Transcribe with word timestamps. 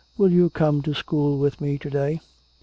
"Will 0.17 0.31
you 0.31 0.49
come 0.49 0.81
to 0.81 0.95
school 0.95 1.37
with 1.37 1.61
me 1.61 1.77
to 1.77 1.87
day? 1.91 2.21